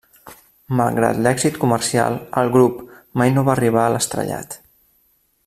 [0.77, 2.81] Malgrat l'èxit comercial, el grup
[3.23, 4.59] mai no va arribar a l'estrellat.